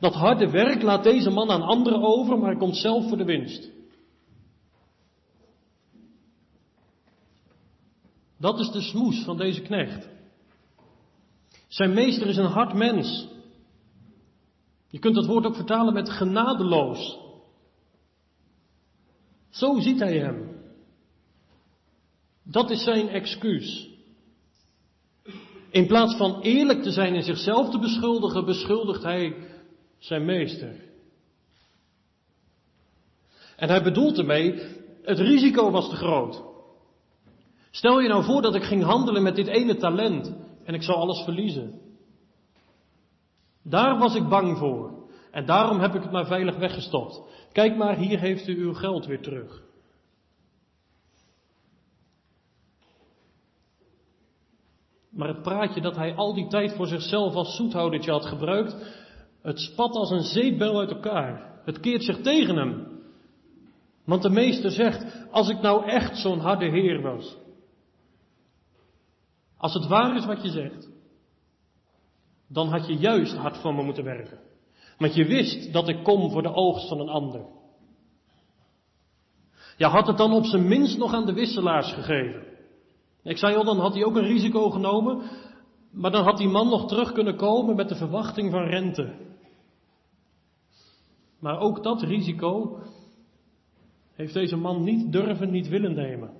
[0.00, 3.24] Dat harde werk laat deze man aan anderen over, maar hij komt zelf voor de
[3.24, 3.70] winst.
[8.38, 10.16] Dat is de smoes van deze knecht.
[11.68, 13.28] Zijn meester is een hard mens.
[14.90, 17.18] Je kunt dat woord ook vertalen met genadeloos.
[19.50, 20.56] Zo ziet hij hem.
[22.42, 23.88] Dat is zijn excuus.
[25.70, 29.36] In plaats van eerlijk te zijn en zichzelf te beschuldigen, beschuldigt hij
[29.98, 30.74] zijn meester.
[33.56, 34.62] En hij bedoelt ermee,
[35.02, 36.42] het risico was te groot.
[37.70, 40.34] Stel je nou voor dat ik ging handelen met dit ene talent
[40.68, 41.80] en ik zou alles verliezen.
[43.62, 45.08] Daar was ik bang voor.
[45.30, 47.22] En daarom heb ik het maar veilig weggestopt.
[47.52, 49.62] Kijk maar, hier heeft u uw geld weer terug.
[55.10, 58.76] Maar het praatje dat hij al die tijd voor zichzelf als zoethoudertje had gebruikt,
[59.42, 61.60] het spat als een zeepbel uit elkaar.
[61.64, 62.86] Het keert zich tegen hem.
[64.04, 67.36] Want de meester zegt, als ik nou echt zo'n harde heer was.
[69.58, 70.88] Als het waar is wat je zegt,
[72.48, 74.38] dan had je juist hard voor me moeten werken.
[74.98, 77.46] Want je wist dat ik kom voor de oogst van een ander.
[79.76, 82.42] Je had het dan op zijn minst nog aan de wisselaars gegeven.
[83.22, 85.22] Ik zei al, dan had hij ook een risico genomen,
[85.90, 89.14] maar dan had die man nog terug kunnen komen met de verwachting van rente.
[91.38, 92.78] Maar ook dat risico
[94.14, 96.37] heeft deze man niet durven, niet willen nemen.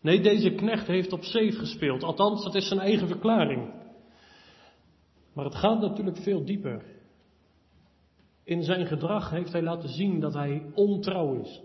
[0.00, 2.02] Nee, deze knecht heeft op zeef gespeeld.
[2.02, 3.72] Althans, dat is zijn eigen verklaring.
[5.32, 6.84] Maar het gaat natuurlijk veel dieper.
[8.44, 11.60] In zijn gedrag heeft hij laten zien dat hij ontrouw is.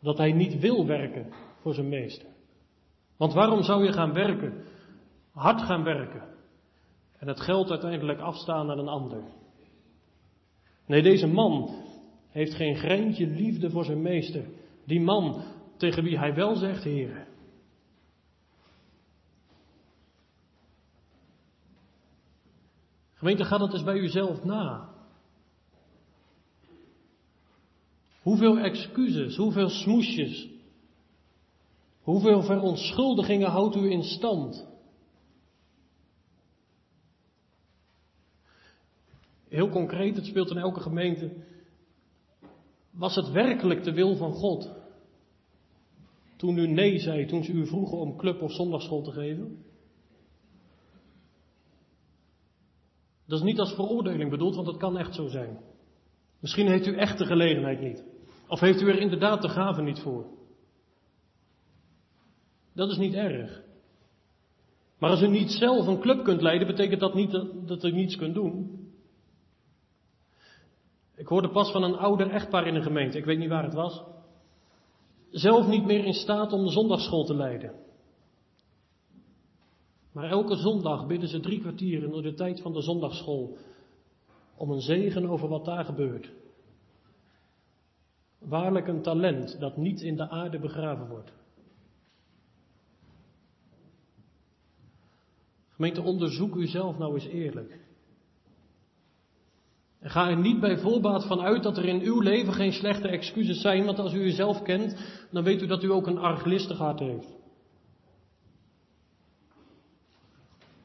[0.00, 2.28] Dat hij niet wil werken voor zijn meester.
[3.16, 4.64] Want waarom zou je gaan werken?
[5.32, 6.22] Hard gaan werken.
[7.18, 9.22] En het geld uiteindelijk afstaan aan een ander.
[10.86, 11.70] Nee, deze man
[12.28, 14.44] heeft geen greintje liefde voor zijn meester.
[14.84, 15.42] Die man
[15.80, 17.26] tegen wie hij wel zegt, heren.
[23.14, 24.88] Gemeente, gaat het eens bij uzelf na.
[28.22, 30.48] Hoeveel excuses, hoeveel smoesjes,
[32.02, 34.66] hoeveel verontschuldigingen houdt u in stand?
[39.48, 41.44] Heel concreet, het speelt in elke gemeente.
[42.90, 44.79] Was het werkelijk de wil van God?
[46.40, 49.64] Toen u nee zei, toen ze u vroegen om club of zondagschool te geven?
[53.26, 55.58] Dat is niet als veroordeling bedoeld, want dat kan echt zo zijn.
[56.38, 58.04] Misschien heeft u echt de gelegenheid niet.
[58.48, 60.26] Of heeft u er inderdaad de gave niet voor.
[62.74, 63.62] Dat is niet erg.
[64.98, 67.30] Maar als u niet zelf een club kunt leiden, betekent dat niet
[67.66, 68.88] dat, u niets kunt doen.
[71.16, 73.74] Ik hoorde pas van een ouder echtpaar in een gemeente, ik weet niet waar het
[73.74, 74.02] was.
[75.30, 77.74] Zelf niet meer in staat om de zondagschool te leiden.
[80.12, 83.56] Maar elke zondag bidden ze drie kwartier in de tijd van de zondagschool
[84.56, 86.32] om een zegen over wat daar gebeurt.
[88.38, 91.32] Waarlijk een talent dat niet in de aarde begraven wordt.
[95.68, 97.78] Gemeente, onderzoek u zelf nou eens eerlijk.
[100.02, 103.60] Ga er niet bij voorbaat van uit dat er in uw leven geen slechte excuses
[103.60, 104.96] zijn, want als u uzelf kent,
[105.30, 107.38] dan weet u dat u ook een arglistig hart heeft.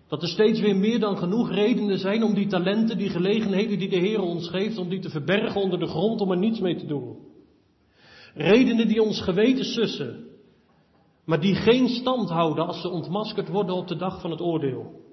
[0.08, 3.90] Dat er steeds weer meer dan genoeg redenen zijn om die talenten, die gelegenheden die
[3.90, 6.76] de Heer ons geeft, om die te verbergen onder de grond, om er niets mee
[6.76, 7.18] te doen.
[8.34, 10.28] Redenen die ons geweten sussen,
[11.26, 15.05] maar die geen stand houden als ze ontmaskerd worden op de dag van het oordeel.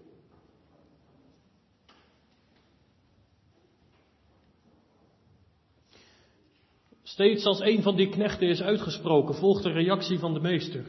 [7.13, 10.85] Steeds als een van die knechten is uitgesproken, volgt de reactie van de meester.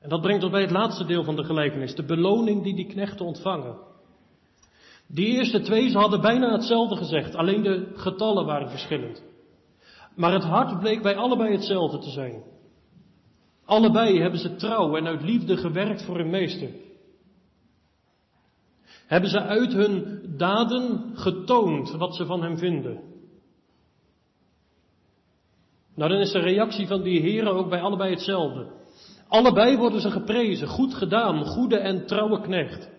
[0.00, 2.86] En dat brengt ons bij het laatste deel van de gelijkenis, de beloning die die
[2.86, 3.76] knechten ontvangen.
[5.06, 9.22] Die eerste twee, ze hadden bijna hetzelfde gezegd, alleen de getallen waren verschillend.
[10.14, 12.42] Maar het hart bleek bij allebei hetzelfde te zijn.
[13.64, 16.70] Allebei hebben ze trouw en uit liefde gewerkt voor hun meester.
[19.06, 23.09] Hebben ze uit hun daden getoond wat ze van hem vinden.
[26.00, 28.66] Nou, dan is de reactie van die heren ook bij allebei hetzelfde.
[29.28, 30.68] Allebei worden ze geprezen.
[30.68, 32.90] Goed gedaan, goede en trouwe knecht.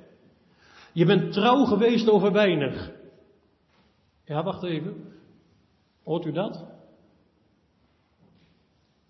[0.93, 2.91] Je bent trouw geweest over weinig.
[4.26, 4.95] Ja, wacht even.
[6.04, 6.66] Hoort u dat?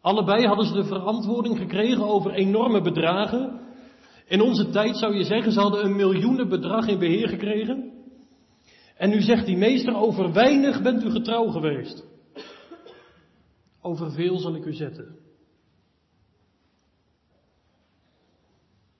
[0.01, 3.59] Allebei hadden ze de verantwoording gekregen over enorme bedragen.
[4.27, 7.91] In onze tijd zou je zeggen, ze hadden een miljoenenbedrag in beheer gekregen.
[8.97, 12.09] En nu zegt die meester, over weinig bent u getrouw geweest.
[13.81, 15.19] Over veel zal ik u zetten.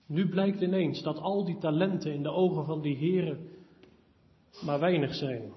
[0.06, 3.48] Nu blijkt ineens dat al die talenten in de ogen van die heren
[4.64, 5.52] maar weinig zijn.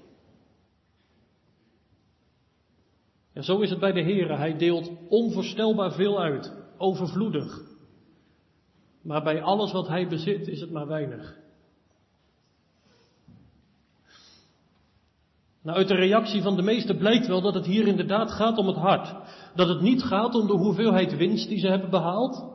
[3.33, 4.37] En zo is het bij de heren.
[4.37, 7.61] Hij deelt onvoorstelbaar veel uit, overvloedig.
[9.01, 11.44] Maar bij alles wat hij bezit is het maar weinig.
[15.65, 18.67] Nou, uit de reactie van de meesten blijkt wel dat het hier inderdaad gaat om
[18.67, 19.15] het hart.
[19.55, 22.45] Dat het niet gaat om de hoeveelheid winst die ze hebben behaald.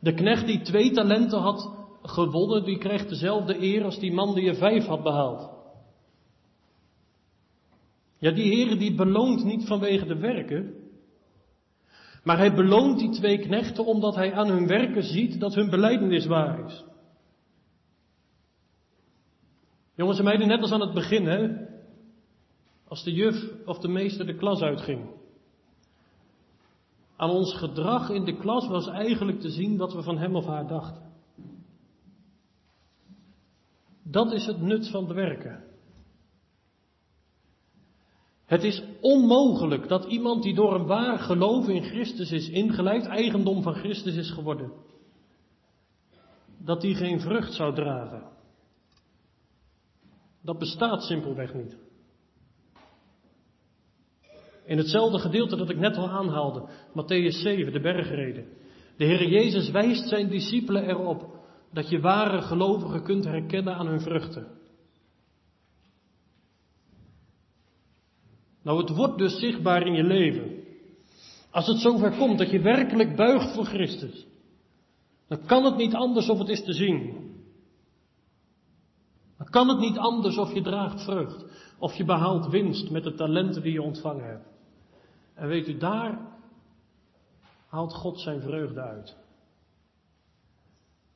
[0.00, 1.70] De knecht die twee talenten had
[2.02, 5.50] gewonnen, die krijgt dezelfde eer als die man die er vijf had behaald.
[8.18, 10.74] Ja, die Heer die beloont niet vanwege de werken,
[12.24, 16.26] maar hij beloont die twee knechten omdat hij aan hun werken ziet dat hun beleidenis
[16.26, 16.84] waar is.
[19.94, 21.70] Jongens en meiden, net als aan het begin, hè,
[22.92, 25.10] als de juf of de meester de klas uitging.
[27.16, 30.46] Aan ons gedrag in de klas was eigenlijk te zien wat we van hem of
[30.46, 31.12] haar dachten.
[34.02, 35.64] Dat is het nut van het werken.
[38.44, 43.62] Het is onmogelijk dat iemand die door een waar geloof in Christus is ingeleid, eigendom
[43.62, 44.72] van Christus is geworden,
[46.58, 48.30] dat die geen vrucht zou dragen.
[50.42, 51.81] Dat bestaat simpelweg niet.
[54.64, 58.46] In hetzelfde gedeelte dat ik net al aanhaalde, Matthäus 7, de bergreden.
[58.96, 61.40] De Heer Jezus wijst zijn discipelen erop
[61.72, 64.46] dat je ware gelovigen kunt herkennen aan hun vruchten.
[68.62, 70.60] Nou, het wordt dus zichtbaar in je leven.
[71.50, 74.26] Als het zover komt dat je werkelijk buigt voor Christus,
[75.28, 77.30] dan kan het niet anders of het is te zien.
[79.38, 81.44] Dan kan het niet anders of je draagt vrucht,
[81.78, 84.51] of je behaalt winst met de talenten die je ontvangen hebt.
[85.42, 86.18] En weet u, daar
[87.66, 89.16] haalt God zijn vreugde uit.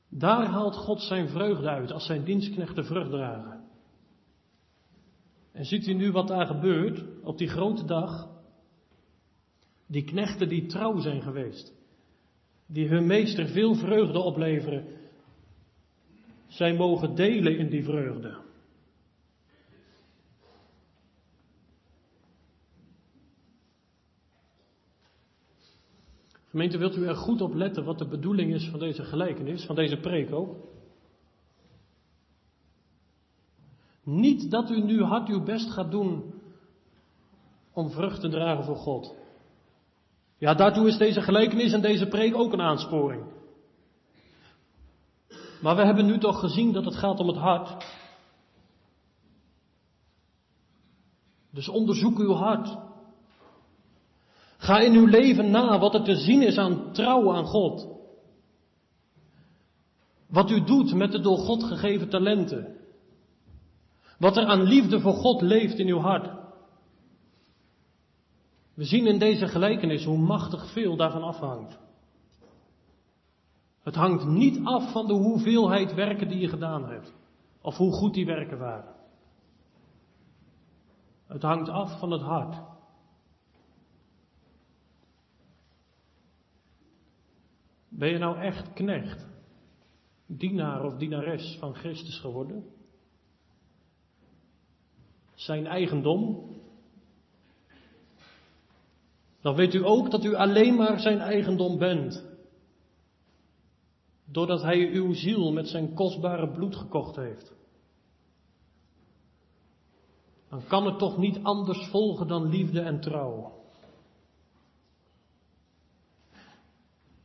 [0.08, 3.64] Daar haalt God zijn vreugde uit als zijn dienstknechten vrucht dragen.
[5.52, 8.28] En ziet u nu wat daar gebeurt op die grote dag?
[9.86, 11.74] Die knechten die trouw zijn geweest,
[12.66, 14.86] die hun meester veel vreugde opleveren,
[16.46, 18.45] zij mogen delen in die vreugde.
[26.56, 29.74] Gemeente, wilt u er goed op letten wat de bedoeling is van deze gelijkenis, van
[29.74, 30.56] deze preek ook?
[34.02, 36.34] Niet dat u nu hard uw best gaat doen
[37.72, 39.14] om vrucht te dragen voor God.
[40.38, 43.24] Ja, daartoe is deze gelijkenis en deze preek ook een aansporing.
[45.62, 47.86] Maar we hebben nu toch gezien dat het gaat om het hart.
[51.50, 52.78] Dus onderzoek uw hart.
[54.66, 57.88] Ga in uw leven na wat er te zien is aan trouw aan God.
[60.28, 62.76] Wat u doet met de door God gegeven talenten.
[64.18, 66.30] Wat er aan liefde voor God leeft in uw hart.
[68.74, 71.78] We zien in deze gelijkenis hoe machtig veel daarvan afhangt.
[73.82, 77.14] Het hangt niet af van de hoeveelheid werken die je gedaan hebt.
[77.60, 78.94] Of hoe goed die werken waren.
[81.26, 82.74] Het hangt af van het hart.
[87.98, 89.26] Ben je nou echt knecht,
[90.26, 92.64] dienaar of dienares van Christus geworden?
[95.34, 96.54] Zijn eigendom?
[99.40, 102.24] Dan weet u ook dat u alleen maar zijn eigendom bent.
[104.24, 107.54] Doordat hij uw ziel met zijn kostbare bloed gekocht heeft.
[110.48, 113.55] Dan kan het toch niet anders volgen dan liefde en trouw.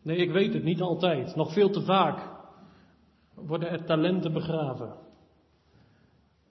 [0.01, 1.35] Nee, ik weet het niet altijd.
[1.35, 2.29] Nog veel te vaak
[3.35, 4.95] worden er talenten begraven.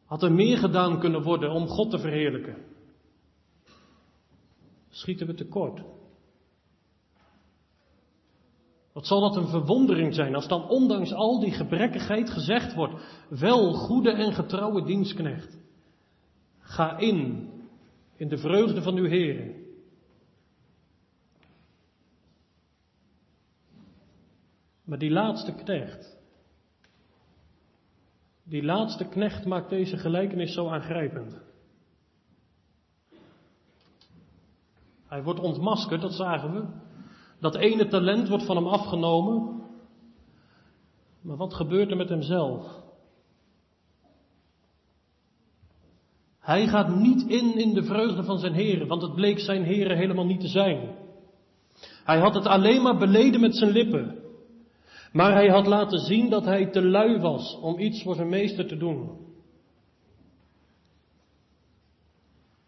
[0.05, 2.57] Had er meer gedaan kunnen worden om God te verheerlijken?
[4.89, 5.83] Schieten we tekort?
[8.93, 13.73] Wat zal dat een verwondering zijn als dan ondanks al die gebrekkigheid gezegd wordt, wel
[13.73, 15.59] goede en getrouwe dienstknecht,
[16.59, 17.49] ga in,
[18.17, 19.55] in de vreugde van uw Heer.
[24.91, 26.19] Maar die laatste knecht,
[28.43, 31.41] die laatste knecht maakt deze gelijkenis zo aangrijpend.
[35.07, 36.67] Hij wordt ontmaskerd, dat zagen we.
[37.41, 39.63] Dat ene talent wordt van hem afgenomen.
[41.21, 42.83] Maar wat gebeurt er met hemzelf?
[46.39, 49.97] Hij gaat niet in in de vreugde van zijn heren, want het bleek zijn heren
[49.97, 50.97] helemaal niet te zijn.
[52.05, 54.29] Hij had het alleen maar beleden met zijn lippen.
[55.13, 58.67] Maar hij had laten zien dat hij te lui was om iets voor zijn meester
[58.67, 59.29] te doen.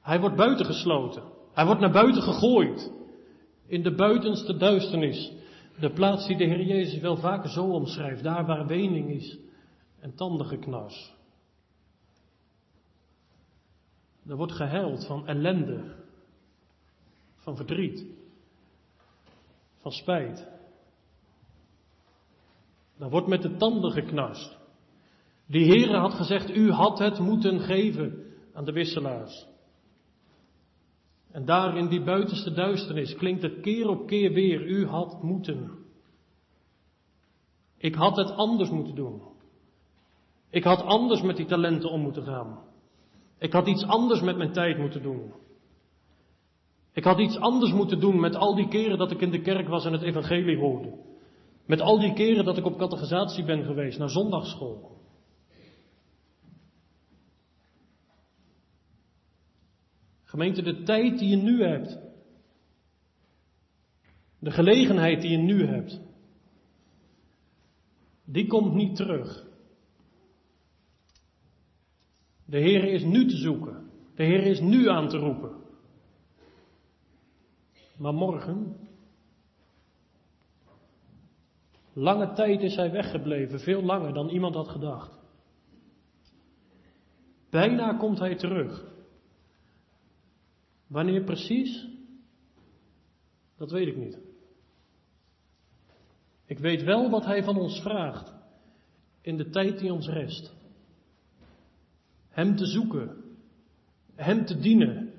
[0.01, 1.23] Hij wordt buitengesloten.
[1.53, 2.93] Hij wordt naar buiten gegooid.
[3.67, 5.33] In de buitenste duisternis.
[5.81, 8.23] De plaats die de Heer Jezus wel vaker zo omschrijft.
[8.23, 9.39] Daar waar wening is
[10.01, 11.15] en tandengeknars.
[14.27, 15.95] Er wordt gehuild van ellende.
[17.37, 18.07] Van verdriet.
[19.77, 20.52] Van spijt.
[22.99, 24.59] Dan wordt met de tanden geknarst.
[25.47, 29.47] Die Heere had gezegd, u had het moeten geven aan de wisselaars.
[31.31, 35.71] En daar in die buitenste duisternis klinkt het keer op keer weer, u had moeten.
[37.77, 39.23] Ik had het anders moeten doen.
[40.51, 42.59] Ik had anders met die talenten om moeten gaan.
[43.39, 45.33] Ik had iets anders met mijn tijd moeten doen.
[46.93, 49.69] Ik had iets anders moeten doen met al die keren dat ik in de kerk
[49.69, 50.93] was en het evangelie hoorde.
[51.73, 55.01] Met al die keren dat ik op catechisatie ben geweest, naar zondagschool.
[60.23, 61.99] Gemeente, de tijd die je nu hebt.
[64.39, 66.01] De gelegenheid die je nu hebt.
[68.25, 69.47] Die komt niet terug.
[72.45, 73.91] De Heer is nu te zoeken.
[74.15, 75.57] De Heer is nu aan te roepen.
[77.97, 78.77] Maar morgen,
[81.93, 85.21] lange tijd is hij weggebleven, veel langer dan iemand had gedacht.
[87.51, 88.85] Bijna komt hij terug.
[90.87, 91.89] Wanneer precies?
[93.57, 94.19] Dat weet ik niet.
[96.47, 98.35] Ik weet wel wat Hij van ons vraagt
[99.21, 100.55] in de tijd die ons rest.
[102.29, 103.17] Hem te zoeken,
[104.15, 105.13] Hem te dienen,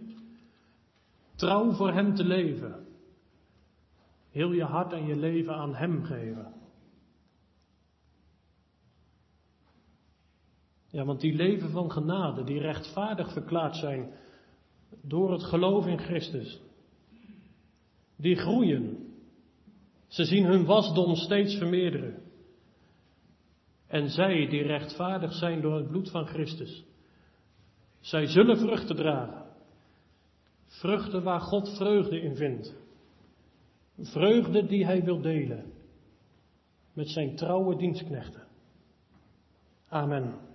[1.35, 2.87] trouw voor Hem te leven,
[4.29, 6.52] heel je hart en je leven aan Hem geven.
[10.93, 14.13] Ja, want die leven van genade, die rechtvaardig verklaard zijn
[15.01, 16.61] door het geloof in Christus,
[18.15, 19.13] die groeien.
[20.07, 22.21] Ze zien hun wasdom steeds vermeerderen.
[23.87, 26.85] En zij die rechtvaardig zijn door het bloed van Christus,
[27.99, 29.45] zij zullen vruchten dragen.
[30.67, 32.75] Vruchten waar God vreugde in vindt.
[33.97, 35.73] Vreugde die Hij wil delen
[36.93, 38.47] met zijn trouwe dienstknechten.
[39.89, 40.51] Amen.